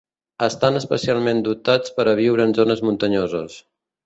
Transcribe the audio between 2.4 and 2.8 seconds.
en